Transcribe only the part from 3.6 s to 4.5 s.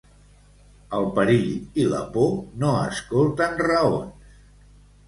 raons.